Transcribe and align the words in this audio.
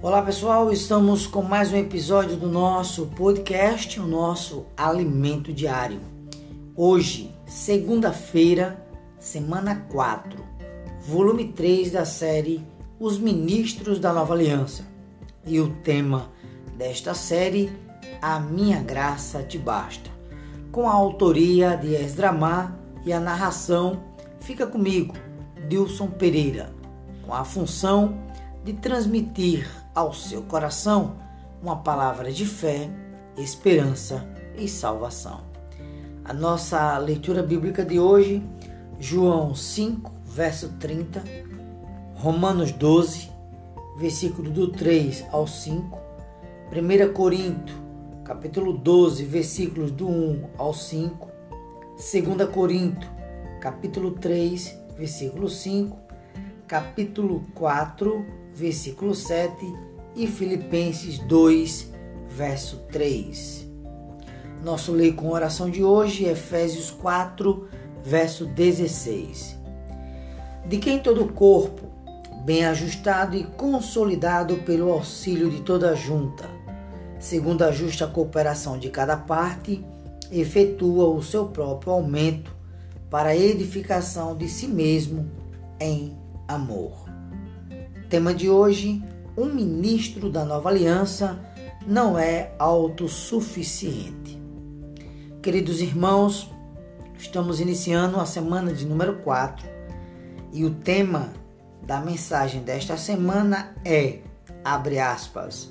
Olá 0.00 0.22
pessoal, 0.22 0.70
estamos 0.72 1.26
com 1.26 1.42
mais 1.42 1.72
um 1.72 1.76
episódio 1.76 2.36
do 2.36 2.48
nosso 2.48 3.06
podcast, 3.06 3.98
o 3.98 4.06
nosso 4.06 4.64
Alimento 4.76 5.52
Diário. 5.52 6.00
Hoje, 6.76 7.34
segunda-feira, 7.48 8.80
semana 9.18 9.84
4, 9.90 10.38
volume 11.00 11.48
3 11.48 11.90
da 11.90 12.04
série 12.04 12.64
Os 13.00 13.18
Ministros 13.18 13.98
da 13.98 14.12
Nova 14.12 14.34
Aliança. 14.34 14.86
E 15.44 15.58
o 15.58 15.70
tema 15.82 16.30
desta 16.76 17.12
série, 17.12 17.68
A 18.22 18.38
Minha 18.38 18.80
Graça 18.80 19.42
Te 19.42 19.58
Basta, 19.58 20.08
com 20.70 20.88
a 20.88 20.92
autoria 20.92 21.74
de 21.74 21.96
Esdramar 21.96 22.72
e 23.04 23.12
a 23.12 23.18
narração 23.18 24.04
Fica 24.38 24.64
Comigo, 24.64 25.16
Dilson 25.68 26.06
Pereira, 26.06 26.72
com 27.26 27.34
a 27.34 27.44
função 27.44 28.16
de 28.64 28.74
transmitir 28.74 29.68
ao 29.98 30.14
seu 30.14 30.42
coração 30.42 31.16
uma 31.60 31.74
palavra 31.74 32.30
de 32.30 32.46
fé, 32.46 32.88
esperança 33.36 34.24
e 34.56 34.68
salvação. 34.68 35.40
A 36.24 36.32
nossa 36.32 36.96
leitura 36.98 37.42
bíblica 37.42 37.84
de 37.84 37.98
hoje, 37.98 38.40
João 39.00 39.56
5, 39.56 40.12
verso 40.24 40.68
30, 40.78 41.24
Romanos 42.14 42.70
12, 42.70 43.28
versículo 43.98 44.48
do 44.52 44.68
3 44.68 45.24
ao 45.32 45.48
5, 45.48 45.98
1 46.70 47.12
Corinto, 47.12 47.72
capítulo 48.22 48.74
12, 48.74 49.24
versículos 49.24 49.90
do 49.90 50.06
1 50.06 50.50
ao 50.58 50.72
5, 50.72 51.28
2 51.96 52.48
Corinto, 52.54 53.10
capítulo 53.60 54.12
3, 54.12 54.78
versículo 54.96 55.48
5, 55.48 55.98
capítulo 56.68 57.44
4, 57.56 58.24
versículo 58.54 59.12
7 59.12 59.87
e 60.18 60.26
Filipenses 60.26 61.20
2, 61.20 61.92
verso 62.28 62.78
3. 62.90 63.64
Nosso 64.64 64.90
lei 64.90 65.12
com 65.12 65.30
oração 65.30 65.70
de 65.70 65.84
hoje, 65.84 66.24
Efésios 66.24 66.90
4, 66.90 67.68
verso 68.04 68.44
16. 68.44 69.56
De 70.66 70.78
quem 70.78 70.98
todo 70.98 71.22
o 71.22 71.32
corpo, 71.32 71.86
bem 72.44 72.64
ajustado 72.66 73.36
e 73.36 73.44
consolidado 73.44 74.56
pelo 74.56 74.90
auxílio 74.90 75.48
de 75.48 75.60
toda 75.60 75.90
a 75.90 75.94
junta, 75.94 76.50
segundo 77.20 77.62
a 77.62 77.70
justa 77.70 78.04
cooperação 78.08 78.76
de 78.76 78.90
cada 78.90 79.16
parte, 79.16 79.84
efetua 80.32 81.08
o 81.08 81.22
seu 81.22 81.46
próprio 81.46 81.92
aumento 81.92 82.52
para 83.08 83.28
a 83.28 83.36
edificação 83.36 84.36
de 84.36 84.48
si 84.48 84.66
mesmo 84.66 85.30
em 85.78 86.18
amor. 86.48 87.08
Tema 88.10 88.34
de 88.34 88.50
hoje: 88.50 89.00
um 89.38 89.54
ministro 89.54 90.28
da 90.28 90.44
nova 90.44 90.68
aliança 90.68 91.38
não 91.86 92.18
é 92.18 92.52
autossuficiente. 92.58 94.36
Queridos 95.40 95.80
irmãos, 95.80 96.50
estamos 97.16 97.60
iniciando 97.60 98.18
a 98.18 98.26
semana 98.26 98.72
de 98.72 98.84
número 98.84 99.18
4 99.18 99.64
e 100.52 100.64
o 100.64 100.74
tema 100.74 101.32
da 101.86 102.00
mensagem 102.00 102.62
desta 102.62 102.96
semana 102.96 103.76
é, 103.84 104.18
abre 104.64 104.98
aspas, 104.98 105.70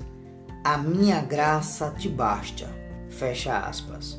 a 0.64 0.78
minha 0.78 1.20
graça 1.20 1.90
te 1.90 2.08
basta, 2.08 2.66
fecha 3.10 3.58
aspas. 3.58 4.18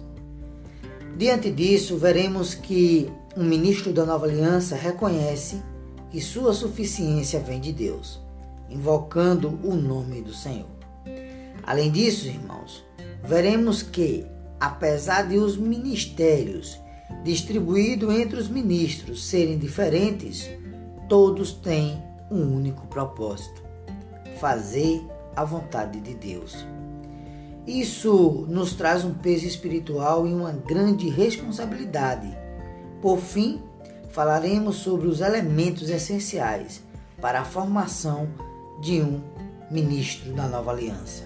Diante 1.17 1.49
disso, 1.49 1.97
veremos 1.97 2.53
que 2.53 3.11
um 3.35 3.43
ministro 3.43 3.91
da 3.91 4.05
nova 4.05 4.27
aliança 4.27 4.75
reconhece 4.75 5.59
que 6.11 6.21
sua 6.21 6.53
suficiência 6.53 7.39
vem 7.39 7.59
de 7.59 7.73
Deus 7.73 8.28
invocando 8.69 9.59
o 9.63 9.75
nome 9.75 10.21
do 10.21 10.33
Senhor. 10.33 10.69
Além 11.63 11.91
disso, 11.91 12.27
irmãos, 12.27 12.83
veremos 13.23 13.83
que, 13.83 14.25
apesar 14.59 15.27
de 15.27 15.37
os 15.37 15.57
ministérios 15.57 16.79
distribuídos 17.23 18.13
entre 18.13 18.39
os 18.39 18.47
ministros 18.47 19.25
serem 19.25 19.57
diferentes, 19.57 20.49
todos 21.07 21.51
têm 21.51 22.01
um 22.31 22.41
único 22.55 22.87
propósito: 22.87 23.61
fazer 24.39 25.01
a 25.35 25.43
vontade 25.43 25.99
de 25.99 26.13
Deus. 26.15 26.65
Isso 27.67 28.45
nos 28.49 28.73
traz 28.73 29.03
um 29.05 29.13
peso 29.13 29.45
espiritual 29.45 30.27
e 30.27 30.33
uma 30.33 30.51
grande 30.51 31.07
responsabilidade. 31.07 32.35
Por 33.01 33.19
fim, 33.19 33.61
falaremos 34.09 34.77
sobre 34.77 35.07
os 35.07 35.21
elementos 35.21 35.89
essenciais 35.89 36.81
para 37.21 37.41
a 37.41 37.45
formação 37.45 38.27
de 38.81 39.01
um 39.01 39.21
ministro 39.69 40.33
da 40.33 40.47
nova 40.47 40.71
aliança, 40.71 41.23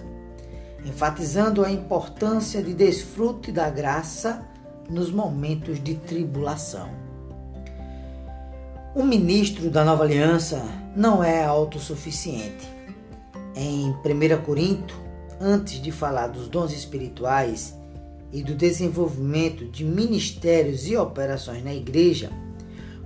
enfatizando 0.84 1.64
a 1.64 1.70
importância 1.70 2.62
de 2.62 2.74
desfrute 2.74 3.50
da 3.50 3.70
graça 3.70 4.44
nos 4.88 5.10
momentos 5.10 5.82
de 5.82 5.94
tribulação. 5.94 6.88
O 8.94 9.02
ministro 9.02 9.70
da 9.70 9.84
nova 9.84 10.04
aliança 10.04 10.62
não 10.94 11.24
é 11.24 11.44
autossuficiente. 11.44 12.68
Em 13.56 13.90
1 13.90 14.42
Corinto, 14.44 14.94
antes 15.40 15.80
de 15.80 15.90
falar 15.90 16.28
dos 16.28 16.48
dons 16.48 16.72
espirituais 16.72 17.76
e 18.32 18.42
do 18.42 18.54
desenvolvimento 18.54 19.64
de 19.64 19.84
ministérios 19.84 20.86
e 20.86 20.96
operações 20.96 21.64
na 21.64 21.74
igreja, 21.74 22.30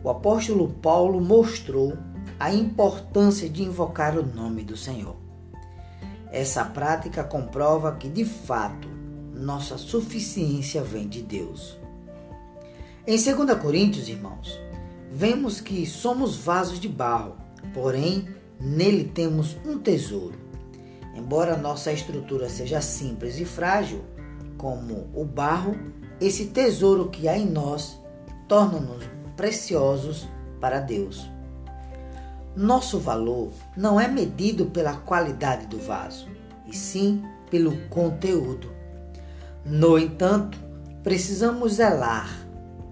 o 0.03 0.11
apóstolo 0.11 0.69
Paulo 0.83 1.21
mostrou 1.21 1.97
a 2.39 2.53
importância 2.53 3.49
de 3.49 3.63
invocar 3.63 4.17
o 4.17 4.25
nome 4.25 4.63
do 4.63 4.77
Senhor. 4.77 5.17
Essa 6.31 6.65
prática 6.65 7.25
comprova 7.25 7.97
que, 7.97 8.09
de 8.09 8.25
fato, 8.25 8.89
nossa 9.35 9.79
suficiência 9.79 10.83
vem 10.83 11.09
de 11.09 11.23
Deus. 11.23 11.79
Em 13.07 13.17
2 13.17 13.59
Coríntios, 13.59 14.09
irmãos, 14.09 14.59
vemos 15.11 15.61
que 15.61 15.87
somos 15.87 16.37
vasos 16.37 16.79
de 16.79 16.89
barro, 16.89 17.37
porém 17.73 18.29
nele 18.61 19.05
temos 19.05 19.57
um 19.65 19.79
tesouro. 19.79 20.39
Embora 21.15 21.57
nossa 21.57 21.91
estrutura 21.91 22.49
seja 22.49 22.81
simples 22.81 23.41
e 23.41 23.45
frágil, 23.45 24.05
como 24.57 25.09
o 25.15 25.25
barro, 25.25 25.77
esse 26.21 26.47
tesouro 26.47 27.09
que 27.09 27.27
há 27.29 27.37
em 27.37 27.47
nós 27.47 27.99
torna-nos 28.47 29.05
preciosos 29.37 30.29
para 30.61 30.81
Deus. 30.81 31.38
Nosso 32.59 32.99
valor 32.99 33.53
não 33.77 34.01
é 34.01 34.09
medido 34.09 34.67
pela 34.67 34.97
qualidade 34.97 35.69
do 35.69 35.79
vaso, 35.79 36.27
e 36.67 36.75
sim 36.75 37.23
pelo 37.49 37.87
conteúdo. 37.89 38.73
No 39.65 39.97
entanto, 39.97 40.59
precisamos 41.05 41.75
zelar 41.75 42.29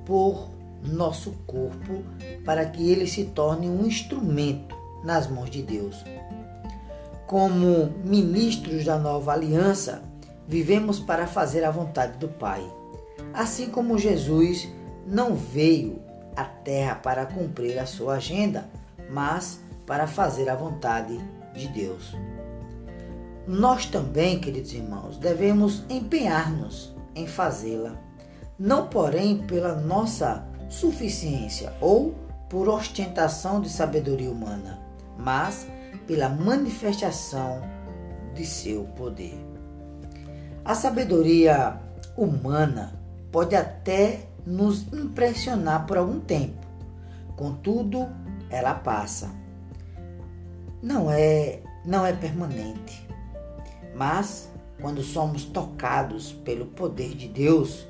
por 0.05 0.53
nosso 0.85 1.33
corpo 1.49 2.05
para 2.45 2.65
que 2.67 2.89
ele 2.89 3.09
se 3.09 3.25
torne 3.25 3.69
um 3.69 3.85
instrumento 3.85 4.77
nas 5.03 5.27
mãos 5.27 5.51
de 5.51 5.63
Deus. 5.63 6.05
Como 7.27 7.93
ministros 8.05 8.85
da 8.85 8.97
nova 8.97 9.33
aliança, 9.33 10.01
vivemos 10.47 11.01
para 11.01 11.27
fazer 11.27 11.65
a 11.65 11.73
vontade 11.73 12.19
do 12.19 12.29
Pai. 12.29 12.65
Assim 13.35 13.69
como 13.69 13.99
Jesus 13.99 14.69
não 15.05 15.35
veio 15.35 15.99
à 16.37 16.45
terra 16.45 16.95
para 16.95 17.27
cumprir 17.27 17.81
a 17.81 17.85
sua 17.85 18.15
agenda, 18.15 18.65
mas 19.11 19.61
para 19.87 20.07
fazer 20.07 20.49
a 20.49 20.57
vontade 20.57 21.19
de 21.55 21.69
Deus. 21.69 22.15
Nós 23.47 23.87
também, 23.87 24.41
queridos 24.41 24.73
irmãos, 24.73 25.19
devemos 25.19 25.85
empenhar-nos 25.89 26.95
em 27.15 27.27
fazê-la, 27.27 27.97
não 28.59 28.89
porém 28.89 29.39
pela 29.47 29.75
nossa 29.75 30.45
suficiência 30.69 31.73
ou 31.81 32.15
por 32.49 32.69
ostentação 32.69 33.61
de 33.61 33.69
sabedoria 33.69 34.31
humana, 34.31 34.81
mas 35.17 35.67
pela 36.07 36.29
manifestação 36.29 37.63
de 38.35 38.45
seu 38.45 38.85
poder. 38.97 39.39
A 40.65 40.75
sabedoria 40.75 41.81
humana 42.17 43.01
pode 43.31 43.55
até 43.55 44.27
nos 44.45 44.93
impressionar 44.93 45.87
por 45.87 45.97
algum 45.97 46.21
tempo, 46.21 46.67
contudo, 47.37 48.09
ela 48.51 48.75
passa. 48.75 49.31
Não 50.83 51.11
é, 51.11 51.61
não 51.85 52.05
é 52.05 52.13
permanente. 52.13 53.07
Mas 53.95 54.51
quando 54.81 55.03
somos 55.03 55.45
tocados 55.45 56.33
pelo 56.33 56.67
poder 56.67 57.15
de 57.15 57.29
Deus, 57.29 57.87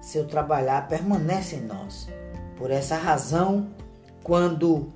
seu 0.00 0.26
trabalhar 0.26 0.88
permanece 0.88 1.56
em 1.56 1.62
nós. 1.62 2.08
Por 2.56 2.70
essa 2.70 2.96
razão, 2.96 3.68
quando 4.22 4.92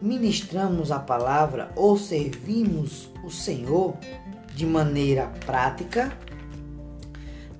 ministramos 0.00 0.92
a 0.92 0.98
palavra 0.98 1.70
ou 1.74 1.98
servimos 1.98 3.10
o 3.24 3.30
Senhor 3.30 3.96
de 4.54 4.64
maneira 4.64 5.26
prática, 5.44 6.12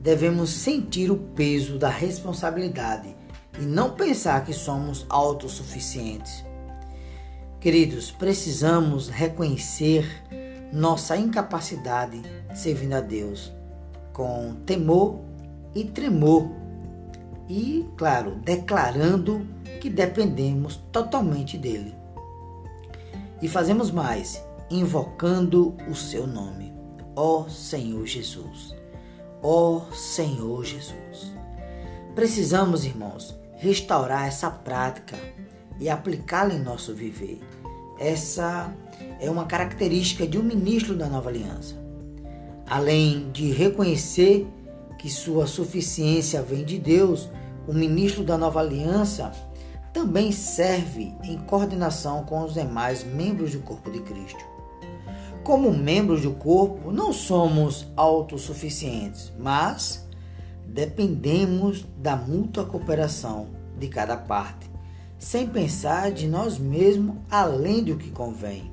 devemos 0.00 0.50
sentir 0.50 1.10
o 1.10 1.16
peso 1.16 1.78
da 1.78 1.88
responsabilidade 1.88 3.14
e 3.58 3.62
não 3.62 3.90
pensar 3.90 4.44
que 4.44 4.52
somos 4.52 5.04
autossuficientes. 5.08 6.47
Queridos, 7.60 8.12
precisamos 8.12 9.08
reconhecer 9.08 10.06
nossa 10.72 11.16
incapacidade 11.16 12.22
servindo 12.54 12.92
a 12.92 13.00
Deus 13.00 13.52
com 14.12 14.54
temor 14.64 15.18
e 15.74 15.82
tremor 15.82 16.48
e, 17.48 17.84
claro, 17.96 18.36
declarando 18.36 19.44
que 19.80 19.90
dependemos 19.90 20.76
totalmente 20.92 21.58
dele. 21.58 21.96
E 23.42 23.48
fazemos 23.48 23.90
mais, 23.90 24.40
invocando 24.70 25.76
o 25.90 25.96
seu 25.96 26.28
nome, 26.28 26.72
ó 27.16 27.48
Senhor 27.48 28.06
Jesus. 28.06 28.72
Ó 29.42 29.80
Senhor 29.92 30.64
Jesus. 30.64 31.32
Precisamos, 32.14 32.84
irmãos, 32.84 33.36
restaurar 33.56 34.28
essa 34.28 34.48
prática 34.48 35.16
e 35.80 35.88
aplicá-la 35.88 36.54
em 36.54 36.60
nosso 36.60 36.94
viver. 36.94 37.40
Essa 37.98 38.72
é 39.20 39.30
uma 39.30 39.46
característica 39.46 40.26
de 40.26 40.38
um 40.38 40.42
ministro 40.42 40.94
da 40.94 41.06
nova 41.06 41.28
aliança. 41.28 41.76
Além 42.66 43.30
de 43.32 43.50
reconhecer 43.50 44.46
que 44.98 45.08
sua 45.08 45.46
suficiência 45.46 46.42
vem 46.42 46.64
de 46.64 46.78
Deus, 46.78 47.28
o 47.66 47.72
ministro 47.72 48.24
da 48.24 48.36
nova 48.36 48.60
aliança 48.60 49.32
também 49.92 50.30
serve 50.30 51.14
em 51.24 51.38
coordenação 51.38 52.24
com 52.24 52.44
os 52.44 52.54
demais 52.54 53.04
membros 53.04 53.52
do 53.52 53.60
corpo 53.60 53.90
de 53.90 54.00
Cristo. 54.00 54.44
Como 55.42 55.72
membros 55.72 56.22
do 56.22 56.32
corpo, 56.32 56.92
não 56.92 57.12
somos 57.12 57.86
autossuficientes, 57.96 59.32
mas 59.38 60.06
dependemos 60.66 61.86
da 61.96 62.14
mútua 62.14 62.66
cooperação 62.66 63.48
de 63.78 63.88
cada 63.88 64.16
parte, 64.16 64.67
sem 65.18 65.46
pensar 65.46 66.12
de 66.12 66.28
nós 66.28 66.58
mesmos 66.58 67.16
além 67.30 67.82
do 67.82 67.96
que 67.96 68.10
convém. 68.10 68.70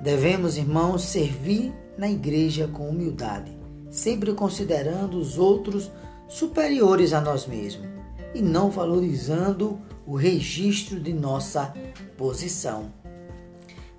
Devemos, 0.00 0.56
irmãos, 0.56 1.02
servir 1.04 1.72
na 1.96 2.10
igreja 2.10 2.68
com 2.68 2.88
humildade, 2.88 3.56
sempre 3.90 4.32
considerando 4.32 5.18
os 5.18 5.38
outros 5.38 5.90
superiores 6.28 7.12
a 7.12 7.20
nós 7.20 7.46
mesmos 7.46 7.86
e 8.34 8.42
não 8.42 8.70
valorizando 8.70 9.80
o 10.06 10.14
registro 10.14 11.00
de 11.00 11.12
nossa 11.12 11.72
posição. 12.16 12.92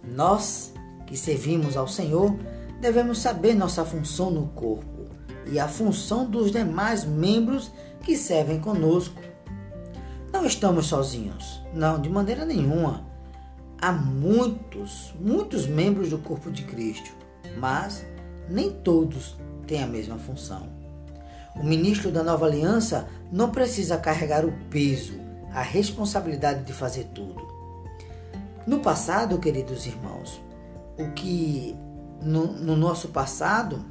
Nós 0.04 0.74
que 1.06 1.18
servimos 1.18 1.78
ao 1.78 1.88
Senhor 1.88 2.36
devemos 2.80 3.20
saber 3.20 3.56
nossa 3.56 3.86
função 3.86 4.30
no 4.30 4.48
corpo 4.50 5.06
e 5.48 5.60
a 5.60 5.68
função 5.68 6.30
dos 6.30 6.52
demais 6.52 7.06
membros 7.06 7.72
que 8.02 8.16
servem 8.16 8.60
conosco. 8.60 9.20
Não 10.36 10.46
estamos 10.46 10.88
sozinhos, 10.88 11.62
não, 11.74 11.98
de 11.98 12.10
maneira 12.10 12.44
nenhuma 12.44 13.06
há 13.82 13.90
muitos, 13.94 15.14
muitos 15.18 15.66
membros 15.66 16.10
do 16.10 16.18
corpo 16.18 16.52
de 16.52 16.64
Cristo, 16.64 17.10
mas 17.58 18.06
nem 18.50 18.70
todos 18.70 19.38
têm 19.66 19.82
a 19.82 19.88
mesma 19.88 20.18
função. 20.18 20.68
O 21.56 21.64
ministro 21.64 22.12
da 22.12 22.22
nova 22.22 22.46
aliança 22.46 23.08
não 23.32 23.50
precisa 23.50 23.98
carregar 23.98 24.44
o 24.44 24.52
peso, 24.70 25.14
a 25.54 25.62
responsabilidade 25.62 26.66
de 26.66 26.74
fazer 26.74 27.06
tudo. 27.16 27.42
No 28.68 28.82
passado, 28.82 29.40
queridos 29.40 29.86
irmãos, 29.86 30.42
o 31.00 31.12
que 31.14 31.74
no, 32.22 32.48
no 32.48 32.76
nosso 32.76 33.08
passado, 33.08 33.86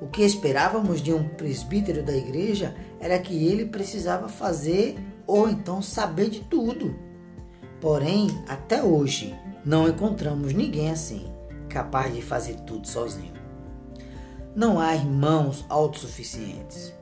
o 0.00 0.06
que 0.06 0.22
esperávamos 0.22 1.02
de 1.02 1.12
um 1.12 1.28
presbítero 1.28 2.02
da 2.02 2.16
igreja 2.16 2.74
era 2.98 3.18
que 3.18 3.46
ele 3.46 3.66
precisava 3.66 4.30
fazer 4.30 4.96
ou 5.26 5.48
então 5.48 5.82
saber 5.82 6.30
de 6.30 6.40
tudo. 6.40 6.94
Porém, 7.80 8.28
até 8.48 8.82
hoje, 8.82 9.34
não 9.64 9.88
encontramos 9.88 10.52
ninguém 10.52 10.90
assim, 10.90 11.26
capaz 11.68 12.14
de 12.14 12.22
fazer 12.22 12.54
tudo 12.60 12.86
sozinho. 12.86 13.34
Não 14.54 14.80
há 14.80 14.94
irmãos 14.94 15.64
autossuficientes. 15.68 16.94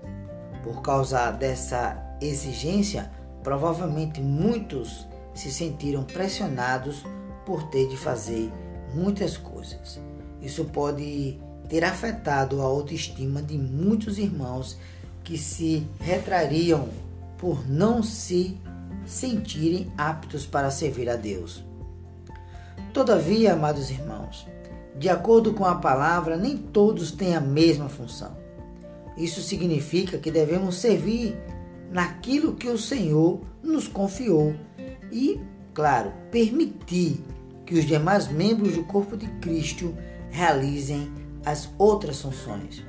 Por 0.62 0.82
causa 0.82 1.30
dessa 1.30 2.16
exigência, 2.20 3.10
provavelmente 3.42 4.20
muitos 4.20 5.06
se 5.34 5.52
sentiram 5.52 6.02
pressionados 6.04 7.04
por 7.44 7.64
ter 7.64 7.88
de 7.88 7.96
fazer 7.96 8.50
muitas 8.94 9.36
coisas. 9.36 10.00
Isso 10.40 10.64
pode 10.66 11.38
ter 11.68 11.84
afetado 11.84 12.60
a 12.60 12.64
autoestima 12.64 13.42
de 13.42 13.56
muitos 13.56 14.18
irmãos 14.18 14.76
que 15.22 15.38
se 15.38 15.86
retrariam 16.00 16.88
por 17.44 17.69
não 17.69 18.02
se 18.02 18.58
sentirem 19.05 19.93
aptos 19.99 20.46
para 20.46 20.70
servir 20.70 21.11
a 21.11 21.14
Deus. 21.14 21.62
Todavia, 22.91 23.52
amados 23.52 23.91
irmãos, 23.91 24.49
de 24.99 25.11
acordo 25.11 25.52
com 25.52 25.67
a 25.67 25.75
palavra, 25.75 26.38
nem 26.38 26.56
todos 26.56 27.11
têm 27.11 27.37
a 27.37 27.43
mesma 27.43 27.91
função. 27.91 28.35
Isso 29.14 29.43
significa 29.43 30.17
que 30.17 30.31
devemos 30.31 30.76
servir 30.76 31.37
naquilo 31.91 32.55
que 32.55 32.70
o 32.70 32.79
Senhor 32.79 33.43
nos 33.62 33.88
confiou 33.88 34.55
e, 35.12 35.38
claro, 35.75 36.14
permitir 36.31 37.23
que 37.67 37.75
os 37.75 37.85
demais 37.85 38.26
membros 38.26 38.75
do 38.75 38.85
corpo 38.85 39.19
de 39.19 39.26
Cristo 39.41 39.94
realizem 40.31 41.12
as 41.44 41.69
outras 41.76 42.23
funções. 42.23 42.82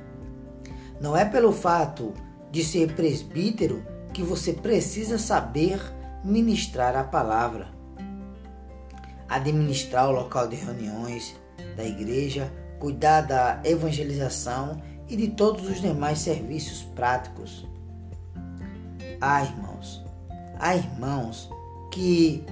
Não 0.98 1.14
é 1.14 1.26
pelo 1.26 1.52
fato 1.52 2.14
de 2.50 2.64
ser 2.64 2.94
presbítero 2.94 3.94
que 4.16 4.22
você 4.22 4.50
precisa 4.50 5.18
saber 5.18 5.78
ministrar 6.24 6.96
a 6.96 7.04
palavra, 7.04 7.68
administrar 9.28 10.08
o 10.08 10.12
local 10.12 10.48
de 10.48 10.56
reuniões 10.56 11.36
da 11.76 11.84
igreja, 11.84 12.50
cuidar 12.80 13.20
da 13.20 13.60
evangelização 13.62 14.80
e 15.06 15.16
de 15.16 15.28
todos 15.28 15.68
os 15.68 15.82
demais 15.82 16.20
serviços 16.20 16.82
práticos. 16.94 17.68
Há 19.20 19.44
irmãos, 19.44 20.02
há 20.58 20.74
irmãos 20.74 21.50
que 21.92 22.42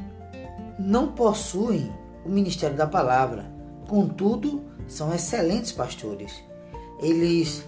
não 0.79 1.13
possuem 1.13 1.91
o 2.27 2.29
ministério 2.29 2.77
da 2.77 2.87
palavra, 2.87 3.51
contudo, 3.89 4.63
são 4.87 5.15
excelentes 5.15 5.73
pastores. 5.73 6.45
Eles 7.01 7.67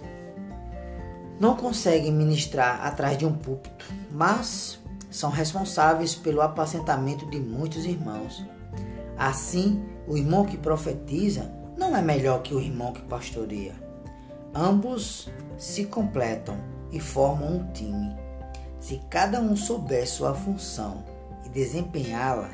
não 1.39 1.57
conseguem 1.57 2.13
ministrar 2.13 2.87
atrás 2.87 3.19
de 3.19 3.27
um 3.27 3.33
púlpito, 3.33 3.85
mas 4.11 4.79
são 5.11 5.31
responsáveis 5.31 6.15
pelo 6.15 6.41
apacentamento 6.41 7.27
de 7.27 7.39
muitos 7.39 7.85
irmãos. 7.85 8.45
Assim, 9.19 9.83
o 10.07 10.17
irmão 10.17 10.45
que 10.45 10.57
profetiza 10.57 11.51
não 11.77 11.97
é 11.97 12.03
melhor 12.03 12.43
que 12.43 12.55
o 12.55 12.61
irmão 12.61 12.93
que 12.93 13.03
pastoreia. 13.03 13.75
Ambos 14.55 15.29
se 15.59 15.85
completam 15.85 16.59
e 16.91 17.01
formam 17.01 17.57
um 17.57 17.73
time. 17.73 18.17
Se 18.81 19.01
cada 19.11 19.41
um 19.41 19.57
souber 19.57 20.09
sua 20.09 20.35
função 20.35 21.05
e 21.45 21.49
desempenhá-la 21.49 22.51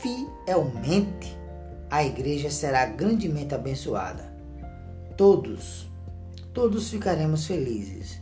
fielmente, 0.00 1.36
a 1.90 2.04
igreja 2.04 2.50
será 2.50 2.86
grandemente 2.86 3.54
abençoada. 3.54 4.32
Todos, 5.16 5.89
todos 6.52 6.90
ficaremos 6.90 7.46
felizes 7.46 8.20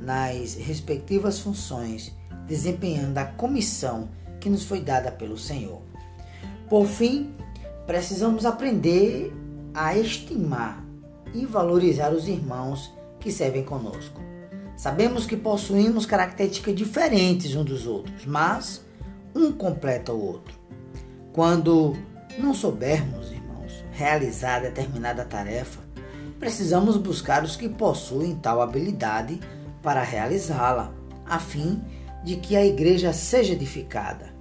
nas 0.00 0.54
respectivas 0.54 1.40
funções 1.40 2.12
desempenhando 2.46 3.18
a 3.18 3.24
comissão 3.24 4.08
que 4.40 4.48
nos 4.48 4.64
foi 4.64 4.80
dada 4.80 5.10
pelo 5.10 5.36
Senhor. 5.36 5.82
Por 6.68 6.86
fim, 6.86 7.32
precisamos 7.86 8.44
aprender 8.44 9.32
a 9.74 9.96
estimar 9.96 10.84
e 11.34 11.44
valorizar 11.44 12.12
os 12.12 12.28
irmãos 12.28 12.92
que 13.20 13.30
servem 13.30 13.64
conosco. 13.64 14.20
Sabemos 14.76 15.26
que 15.26 15.36
possuímos 15.36 16.06
características 16.06 16.74
diferentes 16.74 17.54
uns 17.54 17.64
dos 17.64 17.86
outros, 17.86 18.24
mas 18.26 18.82
um 19.34 19.50
completa 19.50 20.12
o 20.12 20.22
outro. 20.22 20.54
Quando 21.32 21.96
não 22.38 22.54
soubermos, 22.54 23.30
irmãos, 23.30 23.84
realizar 23.92 24.60
determinada 24.60 25.24
tarefa, 25.24 25.85
precisamos 26.38 26.96
buscar 26.96 27.42
os 27.44 27.56
que 27.56 27.68
possuem 27.68 28.36
tal 28.36 28.60
habilidade 28.60 29.40
para 29.82 30.02
realizá-la, 30.02 30.92
a 31.24 31.38
fim 31.38 31.82
de 32.24 32.36
que 32.36 32.56
a 32.56 32.64
igreja 32.64 33.12
seja 33.12 33.52
edificada. 33.52 34.34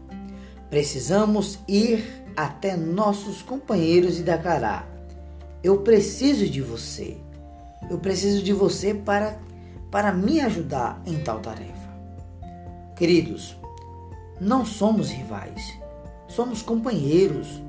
Precisamos 0.70 1.60
ir 1.68 2.26
até 2.36 2.76
nossos 2.76 3.42
companheiros 3.42 4.20
e 4.20 4.24
declarar: 4.24 4.88
Eu 5.64 5.80
preciso 5.80 6.50
de 6.50 6.62
você. 6.62 7.18
Eu 7.90 8.00
preciso 8.00 8.44
de 8.44 8.52
você 8.52 8.94
para, 8.94 9.40
para 9.92 10.12
me 10.12 10.42
ajudar 10.42 11.02
em 11.06 11.20
tal 11.20 11.40
tarefa. 11.40 11.74
Queridos, 12.96 13.56
não 14.40 14.66
somos 14.66 15.10
rivais, 15.10 15.78
somos 16.28 16.62
companheiros. 16.62 17.62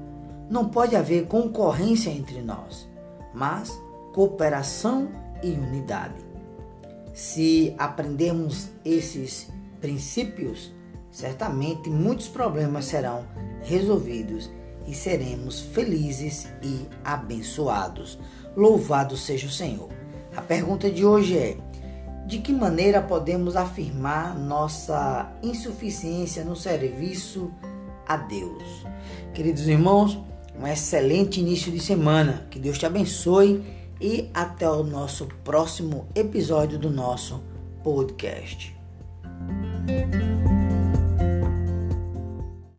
Não 0.49 0.69
pode 0.69 0.95
haver 0.95 1.27
concorrência 1.27 2.09
entre 2.09 2.41
nós, 2.41 2.89
mas 3.35 3.77
cooperação 4.17 5.11
e 5.43 5.51
unidade. 5.51 6.15
Se 7.13 7.75
aprendermos 7.77 8.71
esses 8.83 9.53
princípios, 9.79 10.73
certamente 11.11 11.91
muitos 11.91 12.27
problemas 12.27 12.87
serão 12.87 13.27
resolvidos 13.61 14.51
e 14.87 14.95
seremos 14.95 15.61
felizes 15.61 16.49
e 16.63 16.87
abençoados. 17.05 18.19
Louvado 18.57 19.19
seja 19.19 19.49
o 19.49 19.51
Senhor. 19.51 19.91
A 20.35 20.41
pergunta 20.41 20.91
de 20.91 21.05
hoje 21.05 21.37
é: 21.37 21.59
de 22.27 22.39
que 22.39 22.55
maneira 22.55 23.03
podemos 23.03 23.55
afirmar 23.55 24.35
nossa 24.35 25.31
insuficiência 25.43 26.43
no 26.43 26.57
serviço 26.57 27.51
a 28.09 28.17
Deus? 28.17 28.87
Queridos 29.35 29.69
irmãos, 29.69 30.19
um 30.59 30.67
excelente 30.67 31.39
início 31.39 31.71
de 31.71 31.81
semana. 31.81 32.47
Que 32.51 32.59
Deus 32.59 32.79
te 32.79 32.87
abençoe 32.87 33.76
e 34.01 34.31
até 34.35 34.69
o 34.69 34.83
nosso 34.83 35.27
próximo 35.45 36.07
episódio 36.15 36.79
do 36.79 36.91
nosso 36.91 37.43
podcast. 37.83 38.77